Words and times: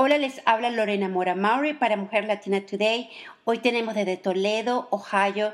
Hola, 0.00 0.16
les 0.16 0.40
habla 0.44 0.70
Lorena 0.70 1.08
Mora 1.08 1.34
Maury 1.34 1.74
para 1.74 1.96
Mujer 1.96 2.24
Latina 2.24 2.64
Today. 2.64 3.10
Hoy 3.42 3.58
tenemos 3.58 3.96
desde 3.96 4.16
Toledo, 4.16 4.86
Ohio, 4.92 5.52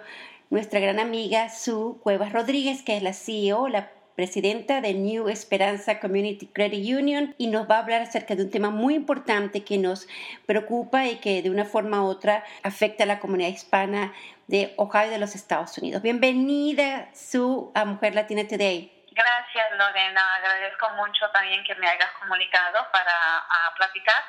nuestra 0.51 0.81
gran 0.81 1.01
amiga 1.01 1.49
Sue 1.49 1.95
Cuevas 2.03 2.31
Rodríguez, 2.31 2.83
que 2.83 2.95
es 2.95 3.03
la 3.03 3.15
CEO, 3.15 3.69
la 3.69 3.91
presidenta 4.17 4.83
de 4.83 4.93
New 4.93 5.31
Esperanza 5.31 5.99
Community 5.99 6.47
Credit 6.47 6.95
Union, 6.95 7.35
y 7.39 7.47
nos 7.47 7.71
va 7.71 7.77
a 7.77 7.79
hablar 7.79 8.03
acerca 8.03 8.37
de 8.37 8.43
un 8.43 8.51
tema 8.51 8.69
muy 8.69 8.97
importante 8.97 9.65
que 9.65 9.79
nos 9.79 10.09
preocupa 10.45 11.07
y 11.09 11.17
que 11.17 11.41
de 11.41 11.49
una 11.49 11.65
forma 11.65 12.05
u 12.05 12.09
otra 12.09 12.45
afecta 12.63 13.05
a 13.05 13.07
la 13.07 13.21
comunidad 13.21 13.49
hispana 13.49 14.13
de 14.47 14.75
Ohio 14.77 15.09
de 15.09 15.19
los 15.19 15.35
Estados 15.35 15.79
Unidos. 15.79 16.03
Bienvenida, 16.03 17.09
Sue, 17.15 17.71
a 17.73 17.87
Mujer 17.87 18.15
Latina 18.15 18.47
Today. 18.47 18.94
Gracias, 19.15 19.71
Lorena. 19.79 20.35
Agradezco 20.37 20.91
mucho 20.91 21.31
también 21.31 21.63
que 21.65 21.75
me 21.77 21.89
hayas 21.89 22.11
comunicado 22.21 22.91
para 22.91 23.45
platicar 23.77 24.23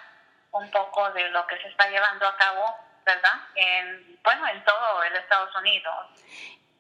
un 0.52 0.70
poco 0.70 1.12
de 1.12 1.30
lo 1.30 1.46
que 1.48 1.58
se 1.58 1.68
está 1.70 1.90
llevando 1.90 2.28
a 2.28 2.38
cabo, 2.38 2.64
¿verdad? 3.06 3.34
En, 3.56 4.20
bueno, 4.24 4.48
en 4.48 4.64
todo 4.64 5.04
el 5.04 5.16
Estados 5.16 5.56
Unidos. 5.56 5.96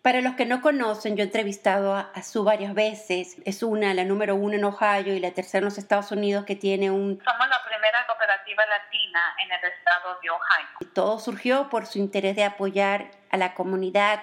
Para 0.04 0.22
los 0.22 0.36
que 0.36 0.46
no 0.46 0.62
conocen, 0.62 1.18
yo 1.18 1.24
he 1.24 1.26
entrevistado 1.26 1.96
a, 1.96 2.22
Su 2.22 2.44
varias 2.44 2.76
veces. 2.76 3.38
Es 3.44 3.64
una, 3.64 3.92
la 3.96 4.04
número 4.04 4.36
uno 4.36 4.54
en 4.54 4.64
Ohio 4.64 5.16
y 5.16 5.20
la 5.20 5.32
tercera 5.32 5.60
en 5.60 5.66
los 5.66 5.80
Estados 5.80 6.12
Unidos 6.12 6.46
que 6.46 6.56
tiene 6.56 6.92
un... 6.92 7.20
Somos 7.24 7.50
la 7.50 7.64
primera 7.64 8.06
cooperativa 8.06 8.66
latina 8.68 9.36
en 9.44 9.52
el 9.52 9.64
estado 9.64 10.20
de 10.22 10.30
Ohio. 10.30 10.92
todo 10.94 11.18
surgió 11.18 11.70
por 11.70 11.88
su 11.88 11.98
interés 11.98 12.36
de 12.36 12.44
apoyar 12.44 13.10
a 13.32 13.38
la 13.38 13.56
comunidad 13.56 14.22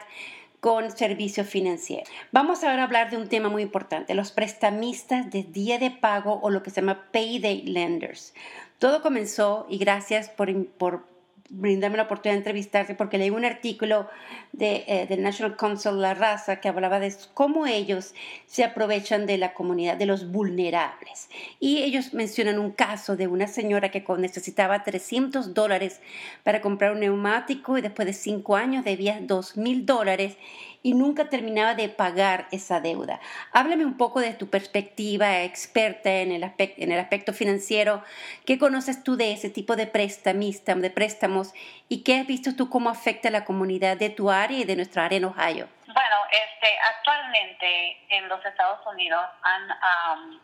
con 0.63 0.97
servicios 0.97 1.49
financieros. 1.49 2.09
Vamos 2.31 2.63
ahora 2.63 2.83
a 2.83 2.85
hablar 2.85 3.11
de 3.11 3.17
un 3.17 3.29
tema 3.29 3.49
muy 3.49 3.63
importante, 3.63 4.15
los 4.15 4.31
prestamistas 4.31 5.29
de 5.29 5.43
día 5.43 5.81
de 5.81 5.91
pago 5.91 6.39
o 6.41 6.51
lo 6.51 6.63
que 6.63 6.71
se 6.71 6.81
llama 6.81 7.09
payday 7.11 7.63
lenders. 7.63 8.33
Todo 8.79 9.03
comenzó 9.03 9.67
y 9.69 9.79
gracias 9.79 10.29
por, 10.29 10.69
por 10.69 11.12
brindarme 11.55 11.99
la 11.99 12.05
oportunidad 12.05 12.35
de 12.35 12.39
entrevistarse 12.39 12.95
porque 12.95 13.19
leí 13.19 13.29
un 13.29 13.45
artículo 13.45 14.09
de, 14.53 14.85
eh, 14.87 15.07
del 15.07 15.23
National 15.23 15.57
Council 15.57 16.01
La 16.01 16.15
Raza 16.15 16.61
que 16.61 16.69
hablaba 16.69 16.99
de 16.99 17.15
cómo 17.35 17.67
ellos 17.67 18.15
se 18.47 18.65
aprovechan 18.65 19.27
de 19.27 19.37
la 19.37 19.53
comunidad, 19.53 19.99
de 19.99 20.07
los 20.07 20.31
vulnerables. 20.31 21.29
Y 21.61 21.83
ellos 21.83 22.15
mencionan 22.15 22.59
un 22.59 22.71
caso 22.71 23.17
de 23.17 23.27
una 23.27 23.47
señora 23.47 23.91
que 23.91 24.03
necesitaba 24.17 24.83
300 24.83 25.53
dólares 25.53 26.01
para 26.43 26.63
comprar 26.63 26.93
un 26.93 27.01
neumático 27.01 27.77
y 27.77 27.83
después 27.83 28.07
de 28.07 28.15
cinco 28.15 28.57
años 28.57 28.85
debía 28.85 29.19
2 29.21 29.59
mil 29.59 29.85
dólares 29.85 30.39
y 30.83 30.95
nunca 30.95 31.29
terminaba 31.29 31.75
de 31.75 31.89
pagar 31.89 32.47
esa 32.51 32.81
deuda. 32.81 33.21
Háblame 33.53 33.85
un 33.85 33.97
poco 33.97 34.21
de 34.21 34.35
tu 34.35 34.51
perspectiva 34.51 35.43
experta 35.43 36.11
en 36.11 36.33
el, 36.33 36.43
aspecto, 36.45 37.33
financiero. 37.33 38.03
¿Qué 38.45 38.59
conoces 38.59 39.05
tú 39.05 39.17
de 39.17 39.33
ese 39.33 39.51
tipo 39.51 39.77
de 39.77 39.87
prestamista, 39.87 40.75
de 40.75 40.91
préstamos 40.91 41.53
y 41.89 42.03
qué 42.03 42.19
has 42.19 42.27
visto 42.27 42.57
tú 42.57 42.69
cómo 42.69 42.91
afecta 42.91 43.29
a 43.29 43.33
la 43.33 43.45
comunidad 43.45 43.97
de 43.97 44.11
tu 44.11 44.31
área 44.31 44.59
y 44.59 44.65
de 44.65 44.77
nuestra 44.77 45.05
área 45.05 45.19
en 45.19 45.25
Ohio? 45.25 45.69
Bueno, 45.87 46.17
este, 46.31 46.69
actualmente 46.97 47.99
en 48.09 48.29
los 48.29 48.45
Estados 48.45 48.81
Unidos 48.87 49.25
han 49.43 50.41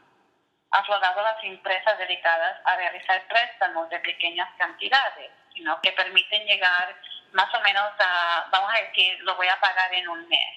aflorado 0.71 1.23
las 1.23 1.43
empresas 1.43 1.99
dedicadas 1.99 2.61
a 2.65 2.77
realizar 2.77 3.27
préstamos 3.29 3.89
de 3.89 3.99
pequeñas 4.01 4.49
cantidades, 4.59 5.31
sino 5.55 5.81
que 5.81 5.93
permiten 5.93 6.45
llegar 6.45 6.95
más 7.33 7.53
o 7.55 7.61
menos, 7.61 7.91
a, 7.99 8.47
vamos 8.51 8.73
a 8.75 8.81
decir, 8.81 9.19
lo 9.21 9.35
voy 9.37 9.49
a 9.49 9.61
pagar 9.61 9.93
en 9.95 10.09
un 10.09 10.29
mes. 10.29 10.55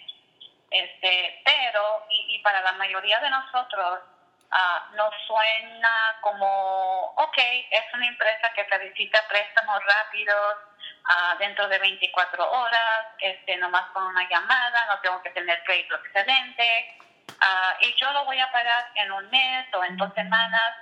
Este, 0.70 1.42
pero, 1.44 2.06
y, 2.10 2.40
para 2.40 2.62
la 2.62 2.72
mayoría 2.74 3.20
de 3.20 3.30
nosotros, 3.30 4.00
uh, 4.52 4.96
nos 4.96 5.14
suena 5.28 6.18
como, 6.22 7.14
ok, 7.18 7.38
es 7.38 7.94
una 7.94 8.08
empresa 8.08 8.54
que 8.54 8.68
solicita 8.70 9.22
préstamos 9.28 9.84
rápidos 9.84 10.58
uh, 10.86 11.38
dentro 11.40 11.68
de 11.68 11.78
24 11.78 12.52
horas, 12.52 13.06
este, 13.20 13.58
nomás 13.58 13.90
con 13.92 14.04
una 14.04 14.28
llamada, 14.30 14.86
no 14.86 15.00
tengo 15.02 15.22
que 15.22 15.32
tener 15.32 15.62
crédito 15.64 15.96
excelente, 15.98 16.98
uh, 17.28 17.86
y 17.86 17.94
yo 17.96 18.10
lo 18.14 18.24
voy 18.24 18.40
a 18.40 18.52
pagar 18.52 18.92
en 18.96 19.12
un 19.12 19.30
mes 19.30 19.68
o 19.74 19.84
en 19.84 19.98
dos 19.98 20.14
semanas, 20.14 20.76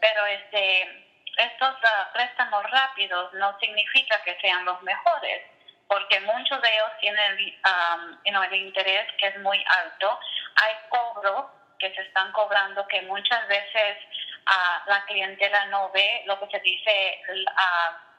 pero 0.00 0.24
este 0.26 1.01
estos 1.36 1.74
ah, 1.84 2.10
préstamos 2.12 2.70
rápidos 2.70 3.32
no 3.34 3.58
significa 3.58 4.22
que 4.22 4.38
sean 4.40 4.64
los 4.64 4.80
mejores, 4.82 5.42
porque 5.88 6.20
muchos 6.20 6.60
de 6.62 6.68
ellos 6.74 6.90
tienen 7.00 7.38
el 7.38 8.54
interés 8.54 9.06
que 9.18 9.28
es 9.28 9.38
muy 9.40 9.62
alto. 9.82 10.18
Hay 10.56 10.74
cobros 10.88 11.46
que 11.78 11.92
se 11.94 12.02
están 12.02 12.32
cobrando 12.32 12.86
que 12.86 13.02
muchas 13.02 13.46
veces 13.48 13.98
uh, 14.46 14.88
la 14.88 15.04
clientela 15.06 15.66
no 15.66 15.90
ve 15.90 16.22
lo 16.26 16.38
que 16.38 16.46
se 16.46 16.60
dice 16.60 17.20
uh, 17.28 18.12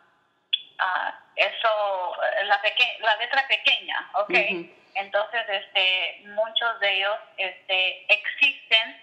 eso 1.36 2.16
la, 2.44 2.62
la 3.00 3.16
letra 3.18 3.48
pequeña, 3.48 4.10
¿ok? 4.16 4.34
Entonces, 4.96 5.42
este, 5.48 6.22
muchos 6.26 6.80
de 6.80 6.94
ellos 6.94 7.18
este, 7.38 8.14
existen 8.14 9.02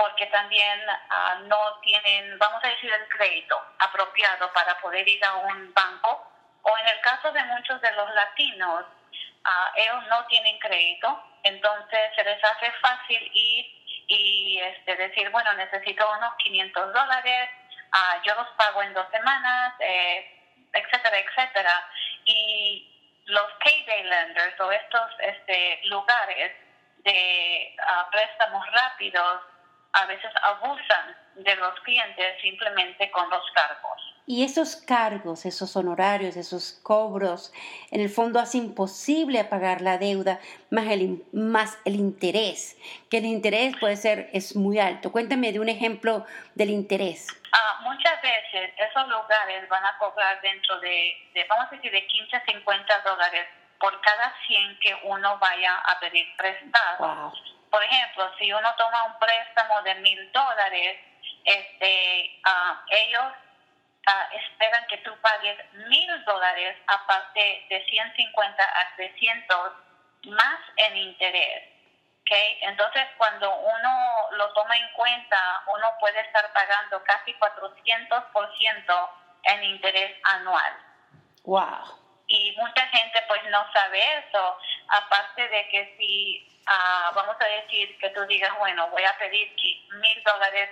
porque 0.00 0.26
también 0.28 0.80
ah, 1.10 1.40
no 1.42 1.78
tienen, 1.82 2.38
vamos 2.38 2.64
a 2.64 2.68
decir, 2.68 2.90
el 2.90 3.06
crédito 3.08 3.60
apropiado 3.78 4.50
para 4.54 4.80
poder 4.80 5.06
ir 5.06 5.22
a 5.22 5.34
un 5.34 5.74
banco. 5.74 6.26
O 6.62 6.78
en 6.78 6.88
el 6.88 7.00
caso 7.02 7.30
de 7.32 7.44
muchos 7.44 7.78
de 7.82 7.92
los 7.92 8.10
latinos, 8.14 8.86
uh, 9.44 9.76
ellos 9.76 10.06
no 10.08 10.24
tienen 10.26 10.58
crédito, 10.58 11.22
entonces 11.42 12.00
se 12.14 12.24
les 12.24 12.42
hace 12.42 12.72
fácil 12.80 13.30
ir 13.34 13.66
y 14.06 14.58
este, 14.60 14.96
decir, 14.96 15.28
bueno, 15.30 15.52
necesito 15.54 16.10
unos 16.16 16.34
500 16.36 16.94
dólares, 16.94 17.50
uh, 17.92 18.22
yo 18.22 18.34
los 18.36 18.48
pago 18.56 18.82
en 18.82 18.94
dos 18.94 19.06
semanas, 19.10 19.74
eh, 19.80 20.66
etcétera, 20.72 21.18
etcétera. 21.18 21.86
Y 22.24 23.22
los 23.26 23.52
payday 23.62 24.04
lenders 24.04 24.58
o 24.60 24.72
estos 24.72 25.10
este, 25.18 25.80
lugares 25.84 26.52
de 27.04 27.76
préstamos 28.10 28.66
rápidos 28.72 29.40
a 29.92 30.06
veces 30.06 30.30
abusan 30.42 31.16
de 31.36 31.56
los 31.56 31.78
clientes 31.80 32.40
simplemente 32.42 33.10
con 33.10 33.28
los 33.30 33.42
cargos. 33.54 34.10
Y 34.26 34.44
esos 34.44 34.76
cargos, 34.76 35.44
esos 35.44 35.74
honorarios, 35.74 36.36
esos 36.36 36.78
cobros, 36.84 37.52
en 37.90 38.00
el 38.00 38.08
fondo 38.08 38.38
hace 38.38 38.58
imposible 38.58 39.42
pagar 39.44 39.80
la 39.80 39.98
deuda 39.98 40.38
más 40.70 40.86
el, 40.86 41.24
más 41.32 41.78
el 41.84 41.96
interés, 41.96 42.76
que 43.10 43.18
el 43.18 43.24
interés 43.24 43.76
puede 43.80 43.96
ser, 43.96 44.30
es 44.32 44.54
muy 44.54 44.78
alto. 44.78 45.10
Cuéntame 45.10 45.50
de 45.50 45.58
un 45.58 45.68
ejemplo 45.68 46.24
del 46.54 46.70
interés. 46.70 47.26
Ah, 47.52 47.80
muchas 47.82 48.22
veces 48.22 48.72
esos 48.76 49.08
lugares 49.08 49.68
van 49.68 49.84
a 49.84 49.98
cobrar 49.98 50.40
dentro 50.42 50.78
de, 50.78 51.46
vamos 51.48 51.66
a 51.72 51.74
decir, 51.74 51.90
de 51.90 52.06
15 52.06 52.36
a 52.36 52.44
50 52.44 53.00
dólares 53.00 53.48
por 53.80 54.00
cada 54.00 54.32
100 54.46 54.78
que 54.78 54.94
uno 55.04 55.38
vaya 55.38 55.74
a 55.74 55.98
pedir 55.98 56.26
prestado. 56.36 57.32
Por 57.70 57.82
ejemplo, 57.82 58.30
si 58.38 58.52
uno 58.52 58.74
toma 58.76 59.04
un 59.04 59.18
préstamo 59.18 59.82
de 59.82 59.94
mil 59.96 60.32
dólares, 60.32 60.98
este, 61.44 62.40
ah, 62.44 62.82
ellos 62.90 63.32
ah, 64.06 64.28
esperan 64.32 64.86
que 64.88 64.98
tú 64.98 65.16
pagues 65.20 65.56
mil 65.74 66.24
dólares 66.24 66.76
aparte 66.86 67.66
de 67.68 67.84
150 67.84 68.62
a 68.62 68.96
300 68.96 69.72
más 70.26 70.60
en 70.76 70.96
interés. 70.96 71.62
¿okay? 72.22 72.58
Entonces, 72.62 73.04
cuando 73.16 73.54
uno 73.56 74.30
lo 74.32 74.52
toma 74.52 74.76
en 74.76 74.92
cuenta, 74.92 75.62
uno 75.66 75.92
puede 76.00 76.20
estar 76.20 76.52
pagando 76.52 77.02
casi 77.04 77.34
400% 77.34 79.10
en 79.44 79.64
interés 79.64 80.16
anual. 80.24 80.72
¡Wow! 81.44 81.99
Y 82.32 82.54
mucha 82.56 82.86
gente 82.86 83.24
pues 83.26 83.42
no 83.50 83.66
sabe 83.72 84.18
eso, 84.18 84.56
aparte 84.88 85.48
de 85.48 85.68
que 85.68 85.96
si 85.98 86.48
vamos 87.12 87.34
a 87.40 87.44
decir 87.44 87.98
que 87.98 88.10
tú 88.10 88.24
digas, 88.26 88.56
bueno, 88.58 88.88
voy 88.90 89.02
a 89.02 89.18
pedir 89.18 89.52
mil 89.94 90.22
dólares, 90.22 90.70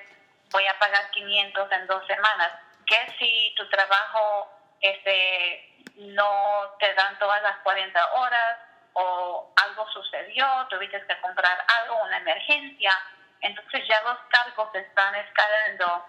voy 0.53 0.65
a 0.69 0.79
pagar 0.79 1.11
500 1.11 1.73
en 1.73 1.87
dos 1.89 2.07
semanas. 2.07 2.53
¿Qué 2.87 3.13
si 3.19 3.55
tu 3.57 3.69
trabajo 3.71 4.49
este, 4.81 5.85
no 5.97 6.77
te 6.79 6.95
dan 6.95 7.19
todas 7.19 7.43
las 7.43 7.59
40 7.59 8.13
horas 8.13 8.59
o 8.93 9.53
algo 9.57 9.91
sucedió, 9.91 10.47
tuviste 10.71 11.05
que 11.09 11.21
comprar 11.21 11.59
algo, 11.81 12.05
una 12.05 12.19
emergencia? 12.19 12.93
Entonces 13.41 13.83
ya 13.89 14.01
los 14.03 14.19
cargos 14.31 14.73
están 14.77 15.13
escalando 15.17 16.07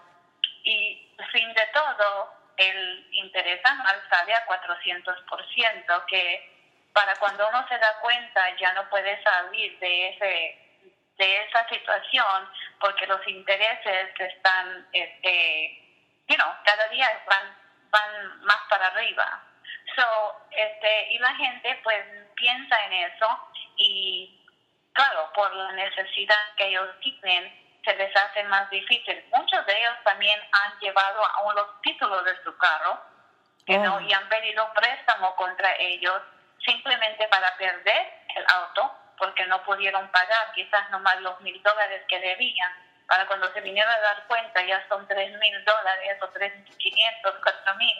y 0.62 1.12
fin 1.32 1.52
de 1.54 1.66
todo, 1.74 2.39
el 2.60 3.08
interés 3.12 3.60
anual 3.64 4.02
sale 4.10 4.34
a 4.34 4.46
400%, 4.46 6.04
que 6.06 6.50
para 6.92 7.16
cuando 7.16 7.48
uno 7.48 7.66
se 7.68 7.78
da 7.78 7.98
cuenta 8.00 8.56
ya 8.56 8.72
no 8.74 8.88
puede 8.90 9.22
salir 9.22 9.78
de 9.78 10.08
ese 10.08 10.66
de 11.16 11.44
esa 11.44 11.68
situación 11.68 12.48
porque 12.80 13.06
los 13.06 13.26
intereses 13.28 14.08
están 14.18 14.88
este 14.92 15.80
you 16.28 16.36
know, 16.36 16.52
cada 16.64 16.88
día 16.88 17.08
van 17.26 17.56
van 17.90 18.44
más 18.44 18.60
para 18.68 18.86
arriba. 18.88 19.42
So 19.96 20.46
este 20.50 21.12
y 21.12 21.18
la 21.18 21.34
gente 21.36 21.80
pues 21.82 22.04
piensa 22.34 22.84
en 22.86 22.92
eso 22.92 23.50
y 23.76 24.46
claro 24.92 25.30
por 25.34 25.54
la 25.54 25.72
necesidad 25.72 26.54
que 26.56 26.68
ellos 26.68 26.88
tienen 27.00 27.69
se 27.84 27.94
les 27.94 28.14
hace 28.14 28.42
más 28.44 28.68
difícil. 28.70 29.24
Muchos 29.34 29.64
de 29.66 29.78
ellos 29.78 29.96
también 30.04 30.40
han 30.52 30.78
llevado 30.80 31.24
aún 31.24 31.54
los 31.54 31.80
títulos 31.82 32.24
de 32.24 32.42
su 32.42 32.56
carro 32.56 33.00
que 33.66 33.78
no, 33.78 33.96
oh. 33.96 34.00
y 34.00 34.12
han 34.12 34.28
pedido 34.28 34.72
préstamo 34.74 35.34
contra 35.36 35.74
ellos 35.78 36.20
simplemente 36.64 37.26
para 37.28 37.56
perder 37.56 38.12
el 38.36 38.44
auto 38.48 38.92
porque 39.16 39.46
no 39.46 39.62
pudieron 39.64 40.08
pagar 40.08 40.52
quizás 40.54 40.90
nomás 40.90 41.20
los 41.20 41.40
mil 41.40 41.62
dólares 41.62 42.02
que 42.08 42.18
debían. 42.18 42.72
Para 43.06 43.26
cuando 43.26 43.52
se 43.52 43.60
vinieron 43.60 43.92
a 43.92 44.00
dar 44.00 44.26
cuenta 44.26 44.62
ya 44.62 44.86
son 44.88 45.06
tres 45.08 45.36
mil 45.38 45.64
dólares 45.64 46.16
o 46.22 46.28
tres 46.28 46.52
quinientos, 46.78 47.34
cuatro 47.42 47.74
mil. 47.76 47.96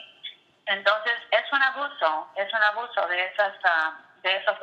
Entonces 0.65 1.13
es 1.31 1.51
un 1.51 1.61
abuso, 1.61 2.31
es 2.35 2.51
un 2.53 2.63
abuso 2.63 3.07
de 3.07 3.25
esas... 3.25 3.53
Uh, 3.63 4.10
de 4.23 4.29
esos. 4.37 4.55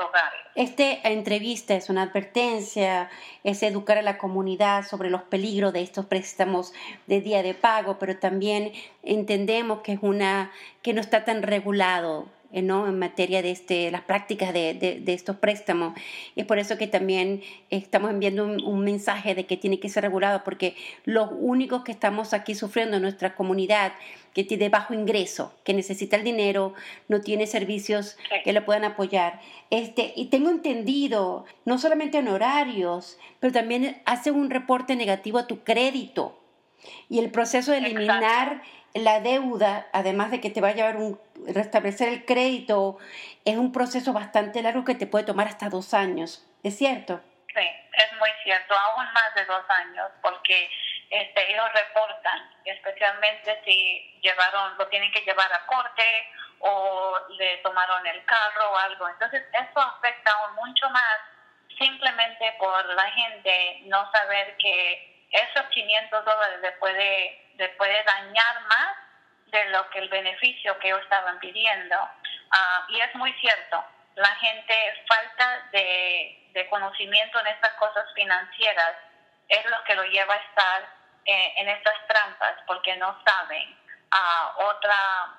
Esta 0.54 1.08
entrevista 1.08 1.74
es 1.74 1.90
una 1.90 2.02
advertencia, 2.02 3.10
es 3.44 3.62
educar 3.62 3.98
a 3.98 4.02
la 4.02 4.18
comunidad 4.18 4.84
sobre 4.84 5.10
los 5.10 5.22
peligros 5.22 5.72
de 5.72 5.82
estos 5.82 6.06
préstamos 6.06 6.72
de 7.06 7.20
día 7.20 7.42
de 7.42 7.54
pago, 7.54 7.98
pero 7.98 8.18
también 8.18 8.72
entendemos 9.02 9.80
que 9.80 9.92
es 9.92 9.98
una 10.02 10.50
que 10.82 10.92
no 10.92 11.00
está 11.00 11.24
tan 11.24 11.42
regulado 11.42 12.26
¿no? 12.52 12.88
en 12.88 12.98
materia 12.98 13.42
de 13.42 13.50
este, 13.50 13.90
las 13.90 14.02
prácticas 14.02 14.52
de, 14.52 14.74
de, 14.74 15.12
estos 15.12 15.36
préstamos. 15.36 15.98
Y 16.34 16.40
es 16.40 16.46
por 16.46 16.58
eso 16.58 16.78
que 16.78 16.86
también 16.86 17.42
estamos 17.70 18.10
enviando 18.10 18.44
un, 18.44 18.80
mensaje 18.80 19.34
de 19.34 19.44
que 19.44 19.56
tiene 19.56 19.80
que 19.80 19.88
ser 19.88 20.04
regulado, 20.04 20.42
porque 20.44 20.74
los 21.04 21.30
únicos 21.38 21.84
que 21.84 21.92
estamos 21.92 22.32
aquí 22.32 22.54
sufriendo 22.54 22.96
en 22.96 23.02
nuestra 23.02 23.34
comunidad, 23.34 23.92
que 24.32 24.44
tiene 24.44 24.68
bajo 24.68 24.94
ingreso, 24.94 25.52
que 25.64 25.74
necesita 25.74 26.16
el 26.16 26.24
dinero, 26.24 26.74
no 27.08 27.20
tiene 27.20 27.46
servicios 27.46 28.16
que 28.44 28.52
le 28.52 28.62
puedan 28.62 28.84
apoyar. 28.84 29.40
Este, 29.70 30.12
y 30.16 30.26
tengo 30.26 30.48
entendido, 30.48 31.44
no 31.64 31.78
solamente 31.78 32.18
en 32.18 32.28
horarios, 32.28 33.18
pero 33.40 33.52
también 33.52 34.00
hace 34.06 34.30
un 34.30 34.48
reporte 34.48 34.96
negativo 34.96 35.38
a 35.38 35.46
tu 35.46 35.64
crédito. 35.64 36.38
Y 37.08 37.18
el 37.18 37.30
proceso 37.30 37.72
de 37.72 37.78
eliminar 37.78 38.62
la 38.98 39.20
deuda, 39.20 39.86
además 39.92 40.30
de 40.30 40.40
que 40.40 40.50
te 40.50 40.60
va 40.60 40.68
a 40.68 40.72
llevar 40.72 40.96
un 40.96 41.20
restablecer 41.46 42.08
el 42.08 42.24
crédito, 42.24 42.98
es 43.44 43.56
un 43.56 43.72
proceso 43.72 44.12
bastante 44.12 44.62
largo 44.62 44.84
que 44.84 44.94
te 44.94 45.06
puede 45.06 45.24
tomar 45.24 45.46
hasta 45.46 45.68
dos 45.68 45.94
años. 45.94 46.44
¿Es 46.62 46.76
cierto? 46.76 47.20
Sí, 47.54 47.66
es 47.92 48.12
muy 48.18 48.30
cierto, 48.42 48.74
aún 48.74 49.06
más 49.12 49.34
de 49.34 49.44
dos 49.44 49.64
años, 49.68 50.10
porque 50.22 50.70
este, 51.10 51.52
ellos 51.52 51.66
reportan, 51.72 52.50
especialmente 52.64 53.60
si 53.64 54.18
llevaron, 54.20 54.76
lo 54.76 54.86
tienen 54.88 55.10
que 55.12 55.20
llevar 55.20 55.52
a 55.52 55.66
corte 55.66 56.02
o 56.60 57.16
le 57.30 57.58
tomaron 57.58 58.06
el 58.06 58.24
carro 58.24 58.72
o 58.72 58.78
algo. 58.78 59.08
Entonces, 59.08 59.42
eso 59.52 59.80
afecta 59.80 60.32
aún 60.32 60.56
mucho 60.56 60.90
más 60.90 61.18
simplemente 61.78 62.54
por 62.58 62.84
la 62.94 63.10
gente 63.12 63.80
no 63.84 64.10
saber 64.10 64.56
que 64.58 65.26
esos 65.30 65.66
500 65.70 66.24
dólares 66.24 66.60
le 66.60 66.72
puede 66.72 67.47
le 67.58 67.68
puede 67.70 68.02
dañar 68.04 68.60
más 68.62 68.96
de 69.46 69.64
lo 69.66 69.88
que 69.90 69.98
el 69.98 70.08
beneficio 70.08 70.78
que 70.78 70.88
ellos 70.88 71.02
estaban 71.02 71.38
pidiendo. 71.40 71.96
Ah, 72.50 72.86
y 72.88 73.00
es 73.00 73.14
muy 73.16 73.32
cierto, 73.34 73.84
la 74.14 74.34
gente 74.36 75.04
falta 75.06 75.68
de, 75.72 76.34
conocimiento 76.70 77.38
en 77.38 77.46
estas 77.46 77.72
cosas 77.74 78.04
financieras 78.14 78.96
es 79.48 79.64
lo 79.66 79.82
que 79.84 79.94
lo 79.94 80.02
lleva 80.02 80.34
a 80.34 80.38
estar 80.38 80.88
eh, 81.24 81.54
en 81.56 81.68
estas 81.68 81.94
trampas 82.08 82.54
porque 82.66 82.96
no 82.96 83.16
saben. 83.24 83.78
Ah, 84.10 84.54
otra, 84.56 85.36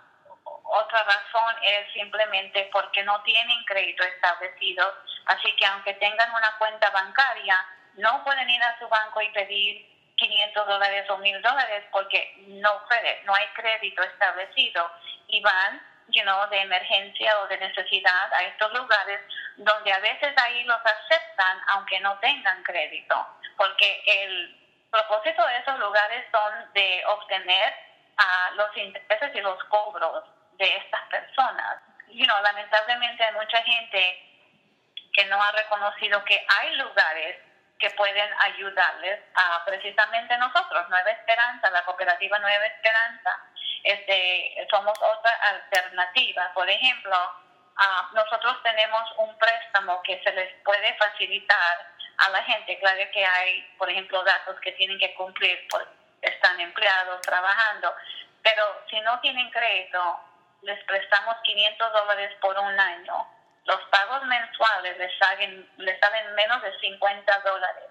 otra 0.63 1.03
razón 1.03 1.55
es 1.61 1.91
simplemente 1.91 2.69
porque 2.71 3.03
no 3.03 3.21
tienen 3.23 3.65
crédito 3.65 4.03
establecido, 4.03 4.93
así 5.25 5.53
que 5.57 5.65
aunque 5.65 5.93
tengan 5.95 6.31
una 6.31 6.57
cuenta 6.57 6.89
bancaria, 6.89 7.65
no 7.95 8.23
pueden 8.23 8.49
ir 8.49 8.63
a 8.63 8.79
su 8.79 8.87
banco 8.87 9.21
y 9.21 9.29
pedir 9.31 9.98
500 10.19 10.67
dólares 10.67 11.09
o 11.09 11.17
1000 11.17 11.41
dólares 11.41 11.83
porque 11.91 12.33
no, 12.47 12.81
no 13.25 13.35
hay 13.35 13.47
crédito 13.55 14.03
establecido 14.03 14.91
y 15.27 15.41
van 15.41 15.81
you 16.11 16.23
know, 16.23 16.47
de 16.49 16.61
emergencia 16.61 17.39
o 17.39 17.47
de 17.47 17.57
necesidad 17.57 18.33
a 18.33 18.43
estos 18.43 18.71
lugares 18.73 19.21
donde 19.57 19.91
a 19.91 19.99
veces 19.99 20.33
ahí 20.37 20.63
los 20.63 20.79
aceptan 20.83 21.59
aunque 21.67 21.99
no 21.99 22.17
tengan 22.19 22.63
crédito, 22.63 23.15
porque 23.57 24.01
el 24.05 24.57
propósito 24.89 25.45
de 25.45 25.57
esos 25.57 25.79
lugares 25.79 26.25
son 26.31 26.73
de 26.73 27.03
obtener 27.07 27.73
a 28.17 28.51
los 28.55 28.75
intereses 28.75 29.35
y 29.35 29.41
los 29.41 29.63
cobros 29.65 30.23
de 30.53 30.77
estas 30.77 31.01
personas. 31.09 31.81
You 32.07 32.25
know, 32.25 32.41
lamentablemente 32.41 33.23
hay 33.23 33.33
mucha 33.33 33.61
gente 33.61 34.25
que 35.13 35.25
no 35.25 35.41
ha 35.41 35.51
reconocido 35.51 36.23
que 36.25 36.45
hay 36.47 36.75
lugares 36.75 37.37
que 37.79 37.89
pueden 37.91 38.29
ayudarles 38.39 39.21
a 39.35 39.63
precisamente 39.65 40.37
nosotros, 40.37 40.89
Nueva 40.89 41.11
Esperanza, 41.11 41.71
la 41.71 41.85
cooperativa 41.85 42.37
Nueva 42.39 42.65
Esperanza, 42.65 43.39
este, 43.83 44.67
somos 44.69 44.97
otra 45.01 45.31
alternativa. 45.43 46.51
Por 46.53 46.69
ejemplo, 46.69 47.15
uh, 47.15 48.15
nosotros 48.15 48.61
tenemos 48.63 49.09
un 49.17 49.37
préstamo 49.37 50.01
que 50.03 50.21
se 50.23 50.31
les 50.33 50.53
puede 50.63 50.93
facilitar 50.95 51.87
a 52.17 52.29
la 52.29 52.43
gente. 52.43 52.77
Claro 52.79 53.09
que 53.13 53.25
hay, 53.25 53.61
por 53.77 53.89
ejemplo, 53.89 54.23
datos 54.23 54.59
que 54.59 54.73
tienen 54.73 54.99
que 54.99 55.13
cumplir, 55.15 55.65
por, 55.69 55.87
están 56.21 56.59
empleados, 56.59 57.21
trabajando, 57.21 57.95
pero 58.43 58.63
si 58.89 58.99
no 59.01 59.19
tienen 59.21 59.49
crédito, 59.51 60.19
les 60.63 60.83
prestamos 60.83 61.37
500 61.43 61.93
dólares 61.93 62.35
por 62.41 62.59
un 62.59 62.77
año 62.77 63.38
los 63.69 63.81
pagos 63.89 64.23
mensuales 64.25 64.97
les 64.97 65.15
salen, 65.19 65.69
les 65.77 65.99
salen 65.99 66.33
menos 66.33 66.59
de 66.63 66.79
50 66.79 67.39
dólares. 67.41 67.83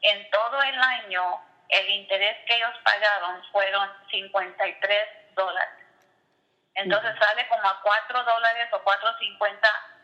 En 0.00 0.30
todo 0.30 0.62
el 0.62 0.78
año, 0.80 1.42
el 1.68 1.90
interés 1.90 2.38
que 2.46 2.56
ellos 2.56 2.74
pagaron 2.82 3.44
fueron 3.52 3.86
53 4.10 5.08
dólares. 5.34 5.84
Entonces 6.74 7.14
sale 7.18 7.46
como 7.48 7.68
a 7.68 7.82
4 7.82 8.24
dólares 8.24 8.68
o 8.72 8.82
4.50 8.82 9.58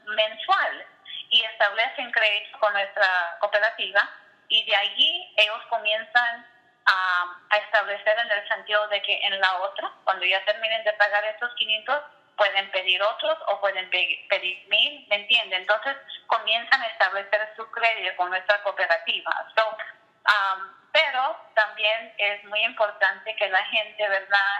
mensual 0.04 0.86
y 1.30 1.42
establecen 1.44 2.12
crédito 2.12 2.58
con 2.58 2.74
nuestra 2.74 3.38
cooperativa 3.40 4.06
y 4.48 4.64
de 4.66 4.76
allí 4.76 5.34
ellos 5.38 5.62
comienzan 5.70 6.46
a, 6.84 7.40
a, 7.48 7.56
establecer 7.56 8.18
en 8.18 8.30
el 8.32 8.48
sentido 8.48 8.86
de 8.88 9.00
que 9.00 9.18
en 9.26 9.40
la 9.40 9.60
otra, 9.60 9.92
cuando 10.04 10.26
ya 10.26 10.44
terminen 10.44 10.84
de 10.84 10.92
pagar 10.94 11.24
estos 11.24 11.54
500, 11.54 12.02
pueden 12.36 12.70
pedir 12.70 13.02
otros 13.02 13.38
o 13.46 13.60
pueden 13.60 13.88
pedir 13.90 14.68
mil, 14.68 15.06
¿me 15.08 15.16
entiende? 15.16 15.56
Entonces 15.56 15.96
comienzan 16.26 16.82
a 16.82 16.86
establecer 16.86 17.52
su 17.56 17.70
crédito 17.70 18.16
con 18.16 18.30
nuestra 18.30 18.62
cooperativa. 18.62 19.46
So, 19.54 19.68
um, 19.68 20.82
pero 20.92 21.36
también 21.54 22.12
es 22.18 22.44
muy 22.44 22.62
importante 22.64 23.34
que 23.36 23.48
la 23.48 23.64
gente, 23.64 24.08
¿verdad?, 24.08 24.56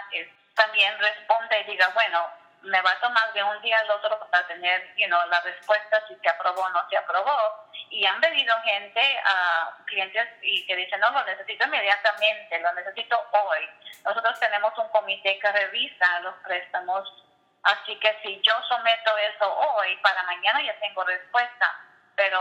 también 0.55 0.97
responda 0.99 1.57
y 1.59 1.63
diga, 1.65 1.89
bueno, 1.89 2.27
me 2.63 2.81
va 2.81 2.91
a 2.91 2.99
tomar 2.99 3.33
de 3.33 3.43
un 3.43 3.61
día 3.61 3.77
al 3.79 3.91
otro 3.91 4.17
para 4.29 4.47
tener 4.47 4.95
you 4.95 5.07
know, 5.07 5.19
la 5.27 5.41
respuesta 5.41 6.01
si 6.07 6.15
se 6.15 6.29
aprobó 6.29 6.61
o 6.61 6.69
no 6.69 6.87
se 6.89 6.97
aprobó. 6.97 7.67
Y 7.89 8.05
han 8.05 8.19
venido 8.21 8.55
gente, 8.61 9.01
a 9.25 9.77
clientes, 9.85 10.27
y 10.41 10.65
que 10.65 10.75
dicen, 10.75 10.99
no, 10.99 11.11
lo 11.11 11.23
necesito 11.25 11.65
inmediatamente, 11.65 12.59
lo 12.59 12.73
necesito 12.73 13.19
hoy. 13.31 13.69
Nosotros 14.03 14.39
tenemos 14.39 14.75
un 14.77 14.87
comité 14.89 15.37
que 15.37 15.51
revisa 15.51 16.19
los 16.21 16.35
préstamos 16.37 17.22
Así 17.63 17.95
que 17.99 18.15
si 18.21 18.41
yo 18.41 18.53
someto 18.67 19.11
eso 19.17 19.53
hoy, 19.53 19.95
para 20.01 20.23
mañana 20.23 20.61
ya 20.61 20.77
tengo 20.79 21.03
respuesta. 21.03 21.79
Pero 22.15 22.39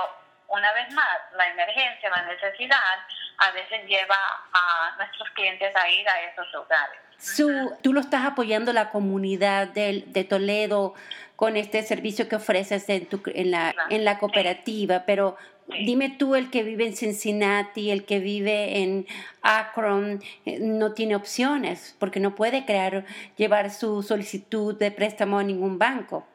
una 0.48 0.72
vez 0.72 0.92
más, 0.92 1.18
la 1.34 1.48
emergencia, 1.48 2.10
la 2.10 2.22
necesidad, 2.22 2.98
a 3.38 3.50
veces 3.52 3.86
lleva 3.86 4.16
a 4.52 4.94
nuestros 4.98 5.30
clientes 5.30 5.74
a 5.74 5.88
ir 5.88 6.08
a 6.08 6.20
esos 6.22 6.52
lugares. 6.52 7.00
Su, 7.18 7.76
tú 7.82 7.92
lo 7.92 8.00
estás 8.00 8.24
apoyando 8.24 8.72
la 8.72 8.90
comunidad 8.90 9.68
de, 9.68 10.04
de 10.06 10.24
Toledo 10.24 10.94
con 11.42 11.56
este 11.56 11.82
servicio 11.82 12.28
que 12.28 12.36
ofreces 12.36 12.88
en, 12.88 13.08
tu, 13.08 13.20
en, 13.26 13.50
la, 13.50 13.74
en 13.90 14.04
la 14.04 14.20
cooperativa, 14.20 15.02
pero 15.04 15.36
Dime 15.66 16.10
tú, 16.10 16.36
el 16.36 16.50
que 16.50 16.62
vive 16.62 16.86
en 16.86 16.94
Cincinnati, 16.94 17.90
el 17.90 18.04
que 18.04 18.18
vive 18.18 18.78
en 18.82 19.06
Akron, 19.42 20.20
eh, 20.44 20.58
no 20.60 20.92
tiene 20.92 21.16
opciones 21.16 21.96
porque 21.98 22.20
no 22.20 22.34
puede 22.34 22.64
crear, 22.64 23.04
llevar 23.36 23.70
su 23.70 24.02
solicitud 24.02 24.78
de 24.78 24.90
préstamo 24.92 25.38
a 25.38 25.42
ningún 25.42 25.78
banco. 25.78 26.26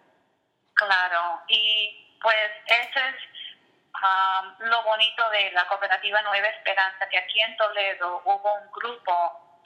Claro, 0.74 1.42
y 1.48 2.18
pues 2.22 2.52
eso 2.66 3.00
es 3.00 3.16
um, 3.96 4.68
lo 4.68 4.84
bonito 4.84 5.30
de 5.30 5.52
la 5.52 5.68
cooperativa 5.68 6.22
Nueva 6.24 6.48
Esperanza, 6.48 7.08
que 7.10 7.18
aquí 7.18 7.40
en 7.40 7.56
Toledo 7.56 8.22
hubo 8.26 8.54
un 8.56 8.72
grupo 8.72 9.14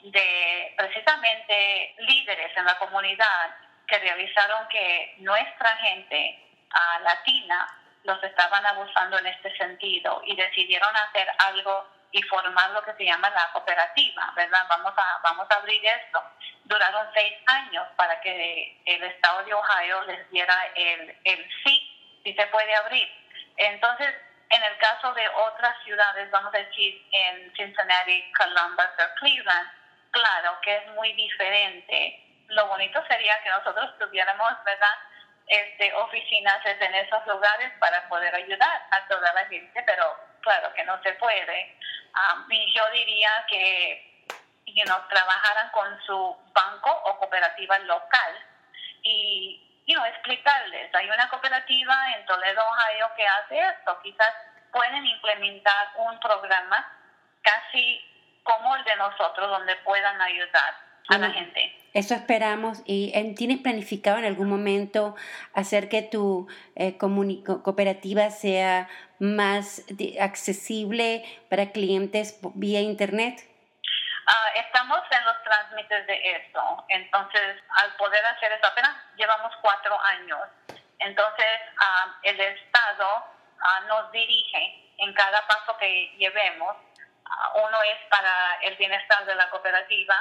de 0.02 0.74
precisamente 0.76 1.94
líderes 1.98 2.56
en 2.56 2.64
la 2.64 2.78
comunidad 2.78 3.71
que 3.92 3.98
realizaron 3.98 4.66
que 4.68 5.16
nuestra 5.18 5.76
gente 5.76 6.38
uh, 6.72 7.02
latina 7.04 7.78
los 8.04 8.24
estaban 8.24 8.64
abusando 8.64 9.18
en 9.18 9.26
este 9.26 9.54
sentido 9.58 10.22
y 10.24 10.34
decidieron 10.34 10.96
hacer 10.96 11.28
algo 11.38 11.86
y 12.10 12.22
formar 12.22 12.70
lo 12.70 12.82
que 12.84 12.94
se 12.94 13.04
llama 13.04 13.28
la 13.28 13.52
cooperativa, 13.52 14.32
¿verdad? 14.34 14.64
Vamos 14.66 14.94
a, 14.96 15.20
vamos 15.22 15.46
a 15.50 15.56
abrir 15.56 15.84
esto. 15.84 16.22
Duraron 16.64 17.06
seis 17.12 17.34
años 17.44 17.86
para 17.96 18.18
que 18.22 18.80
el 18.86 19.02
estado 19.02 19.44
de 19.44 19.52
Ohio 19.52 20.02
les 20.04 20.30
diera 20.30 20.56
el, 20.74 21.14
el 21.24 21.50
sí, 21.62 22.20
si 22.24 22.32
se 22.32 22.46
puede 22.46 22.74
abrir. 22.74 23.08
Entonces, 23.58 24.14
En 24.52 24.62
el 24.62 24.76
caso 24.76 25.14
de 25.14 25.26
otras 25.30 25.74
ciudades, 25.82 26.30
vamos 26.30 26.54
a 26.54 26.58
decir 26.58 27.02
en 27.10 27.50
Cincinnati, 27.56 28.30
Columbus 28.36 28.84
o 28.98 29.14
Cleveland, 29.18 29.70
claro 30.10 30.58
que 30.60 30.76
es 30.76 30.86
muy 30.88 31.10
diferente. 31.14 32.21
Lo 32.52 32.66
bonito 32.66 33.02
sería 33.06 33.42
que 33.42 33.50
nosotros 33.50 33.98
tuviéramos, 33.98 34.52
¿verdad? 34.64 34.94
Este, 35.46 35.92
oficinas 35.94 36.64
en 36.64 36.94
esos 36.94 37.26
lugares 37.26 37.72
para 37.78 38.08
poder 38.08 38.34
ayudar 38.34 38.86
a 38.90 39.06
toda 39.08 39.32
la 39.32 39.44
gente, 39.46 39.82
pero 39.84 40.16
claro 40.40 40.72
que 40.74 40.84
no 40.84 41.02
se 41.02 41.12
puede. 41.14 41.76
Um, 42.14 42.50
y 42.50 42.72
yo 42.74 42.82
diría 42.90 43.44
que 43.48 44.26
you 44.66 44.84
know, 44.84 44.98
trabajaran 45.08 45.70
con 45.70 46.02
su 46.04 46.36
banco 46.52 46.90
o 46.90 47.18
cooperativa 47.18 47.78
local 47.80 48.34
y 49.02 49.82
you 49.86 49.94
know, 49.94 50.04
explicarles. 50.06 50.94
Hay 50.94 51.10
una 51.10 51.28
cooperativa 51.28 51.94
en 52.16 52.26
Toledo, 52.26 52.62
Ohio, 52.66 53.10
que 53.16 53.26
hace 53.26 53.60
esto. 53.60 53.98
Quizás 54.02 54.34
pueden 54.72 55.04
implementar 55.06 55.88
un 55.96 56.20
programa 56.20 56.86
casi 57.42 58.00
como 58.42 58.76
el 58.76 58.84
de 58.84 58.96
nosotros, 58.96 59.48
donde 59.50 59.76
puedan 59.76 60.20
ayudar 60.20 60.91
a 61.14 61.18
la 61.18 61.30
gente. 61.30 61.74
Eso 61.94 62.14
esperamos. 62.14 62.82
¿Y 62.86 63.12
tienes 63.34 63.58
planificado 63.58 64.18
en 64.18 64.24
algún 64.24 64.48
momento 64.48 65.14
hacer 65.54 65.88
que 65.88 66.02
tu 66.02 66.48
eh, 66.74 66.96
cooperativa 66.96 68.30
sea 68.30 68.88
más 69.18 69.84
accesible 70.20 71.24
para 71.50 71.70
clientes 71.70 72.38
vía 72.54 72.80
Internet? 72.80 73.46
Ah, 74.26 74.48
estamos 74.54 75.00
en 75.10 75.24
los 75.24 75.42
trámites 75.42 76.06
de 76.06 76.30
eso. 76.36 76.84
Entonces, 76.88 77.56
al 77.82 77.94
poder 77.96 78.24
hacer 78.24 78.52
eso, 78.52 78.66
apenas 78.66 78.96
llevamos 79.16 79.52
cuatro 79.60 80.00
años. 80.00 80.40
Entonces, 80.98 81.60
ah, 81.78 82.16
el 82.22 82.40
Estado 82.40 83.24
ah, 83.60 83.80
nos 83.88 84.12
dirige 84.12 84.94
en 84.98 85.12
cada 85.14 85.46
paso 85.46 85.76
que 85.78 86.14
llevemos. 86.16 86.76
uno 87.54 87.82
es 87.82 87.98
para 88.08 88.58
el 88.62 88.76
bienestar 88.76 89.24
de 89.26 89.34
la 89.34 89.50
cooperativa. 89.50 90.14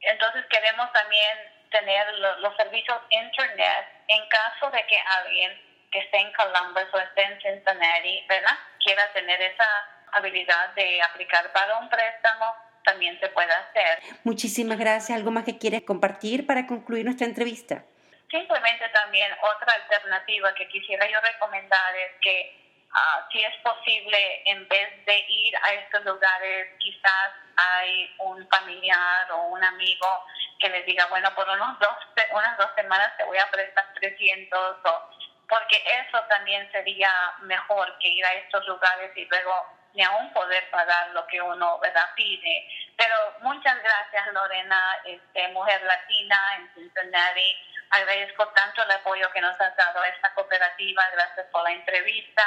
Entonces, 0.00 0.44
queremos 0.50 0.92
también 0.92 1.38
tener 1.70 2.06
los 2.40 2.56
servicios 2.56 2.98
Internet 3.10 3.86
en 4.08 4.28
caso 4.28 4.70
de 4.70 4.86
que 4.86 4.98
alguien 4.98 5.66
que 5.90 5.98
esté 5.98 6.18
en 6.18 6.32
Columbus 6.32 6.92
o 6.92 6.98
esté 6.98 7.22
en 7.22 7.40
Cincinnati, 7.40 8.24
¿verdad? 8.28 8.56
Quiera 8.84 9.12
tener 9.12 9.40
esa 9.40 9.66
habilidad 10.12 10.70
de 10.74 11.02
aplicar 11.02 11.52
para 11.52 11.78
un 11.78 11.88
préstamo 11.88 12.54
también 12.84 13.18
se 13.20 13.28
puede 13.30 13.52
hacer. 13.52 13.98
Muchísimas 14.24 14.78
gracias. 14.78 15.18
¿Algo 15.18 15.32
más 15.32 15.44
que 15.44 15.58
quieres 15.58 15.82
compartir 15.82 16.46
para 16.46 16.66
concluir 16.66 17.04
nuestra 17.04 17.26
entrevista? 17.26 17.84
Simplemente 18.30 18.88
también 18.90 19.30
otra 19.42 19.74
alternativa 19.74 20.54
que 20.54 20.68
quisiera 20.68 21.10
yo 21.10 21.20
recomendar 21.20 21.96
es 21.96 22.12
que 22.20 22.65
ah, 22.92 23.28
si 23.30 23.42
es 23.42 23.54
posible, 23.62 24.42
en 24.46 24.66
vez 24.68 25.04
de 25.06 25.24
ir 25.28 25.56
a 25.56 25.72
estos 25.74 26.04
lugares, 26.04 26.68
quizás 26.78 27.32
hay 27.56 28.14
un 28.18 28.46
familiar 28.48 29.32
o 29.32 29.48
un 29.48 29.64
amigo 29.64 30.24
que 30.58 30.68
les 30.68 30.86
diga, 30.86 31.06
bueno, 31.06 31.34
por 31.34 31.48
unos 31.48 31.78
dos, 31.78 31.96
unas 32.32 32.58
dos 32.58 32.70
semanas 32.74 33.16
te 33.16 33.24
voy 33.24 33.38
a 33.38 33.50
prestar 33.50 33.92
300 33.94 34.76
o 34.84 35.10
porque 35.48 35.82
eso 36.00 36.18
también 36.28 36.70
sería 36.72 37.10
mejor 37.42 37.96
que 37.98 38.08
ir 38.08 38.24
a 38.24 38.34
estos 38.34 38.66
lugares 38.66 39.12
y 39.16 39.24
luego 39.26 39.76
ni 39.94 40.02
aún 40.02 40.32
poder 40.32 40.68
pagar 40.70 41.10
lo 41.10 41.26
que 41.26 41.40
uno 41.40 41.78
¿verdad? 41.78 42.10
pide. 42.14 42.68
Pero 42.96 43.14
muchas 43.40 43.82
gracias 43.82 44.26
Lorena, 44.32 44.98
este, 45.04 45.48
Mujer 45.48 45.82
Latina 45.82 46.56
en 46.56 46.74
Cincinnati. 46.74 47.56
Agradezco 47.90 48.48
tanto 48.48 48.82
el 48.82 48.90
apoyo 48.90 49.30
que 49.32 49.40
nos 49.40 49.58
has 49.60 49.74
dado 49.76 50.00
a 50.00 50.08
esta 50.08 50.34
cooperativa. 50.34 51.02
Gracias 51.12 51.46
por 51.46 51.62
la 51.62 51.72
entrevista 51.72 52.42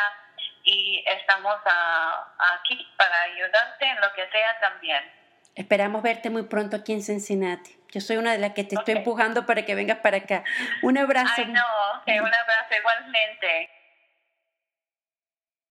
y 0.63 1.03
estamos 1.07 1.55
aquí 2.55 2.87
para 2.97 3.21
ayudarte 3.23 3.85
en 3.85 4.01
lo 4.01 4.13
que 4.13 4.29
sea 4.29 4.59
también. 4.59 5.03
Esperamos 5.55 6.01
verte 6.01 6.29
muy 6.29 6.43
pronto 6.43 6.77
aquí 6.77 6.93
en 6.93 7.01
Cincinnati. 7.01 7.75
Yo 7.91 8.01
soy 8.01 8.17
una 8.17 8.31
de 8.31 8.37
las 8.37 8.53
que 8.53 8.63
te 8.63 8.75
estoy 8.75 8.95
empujando 8.97 9.45
para 9.45 9.63
que 9.65 9.75
vengas 9.75 9.97
para 9.99 10.17
acá. 10.17 10.43
Un 10.83 10.97
abrazo. 10.97 11.33
Ay, 11.35 11.45
no, 11.47 11.63
un 12.05 12.33
abrazo 12.33 12.75
igualmente. 12.77 13.69